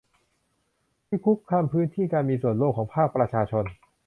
[1.07, 3.65] ที่คุกคามพื้นที่การมีส่วนร่วมของภาคประชาชน